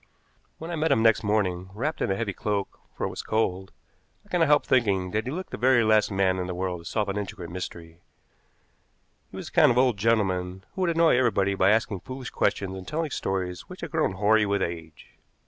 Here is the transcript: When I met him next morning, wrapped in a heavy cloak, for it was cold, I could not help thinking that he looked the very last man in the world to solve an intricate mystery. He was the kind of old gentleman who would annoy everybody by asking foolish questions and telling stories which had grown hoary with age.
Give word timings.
When 0.57 0.71
I 0.71 0.75
met 0.75 0.91
him 0.91 1.03
next 1.03 1.21
morning, 1.23 1.69
wrapped 1.75 2.01
in 2.01 2.09
a 2.09 2.15
heavy 2.15 2.33
cloak, 2.33 2.79
for 2.97 3.05
it 3.05 3.09
was 3.11 3.21
cold, 3.21 3.71
I 4.25 4.29
could 4.29 4.39
not 4.39 4.47
help 4.47 4.65
thinking 4.65 5.11
that 5.11 5.25
he 5.25 5.31
looked 5.31 5.51
the 5.51 5.57
very 5.59 5.83
last 5.83 6.09
man 6.09 6.39
in 6.39 6.47
the 6.47 6.55
world 6.55 6.81
to 6.81 6.85
solve 6.85 7.07
an 7.09 7.19
intricate 7.19 7.51
mystery. 7.51 8.01
He 9.29 9.37
was 9.37 9.51
the 9.51 9.61
kind 9.61 9.69
of 9.69 9.77
old 9.77 9.97
gentleman 9.97 10.65
who 10.73 10.81
would 10.81 10.89
annoy 10.89 11.19
everybody 11.19 11.53
by 11.53 11.69
asking 11.69 11.99
foolish 11.99 12.31
questions 12.31 12.75
and 12.75 12.87
telling 12.87 13.11
stories 13.11 13.69
which 13.69 13.81
had 13.81 13.91
grown 13.91 14.13
hoary 14.13 14.47
with 14.47 14.63
age. 14.63 15.11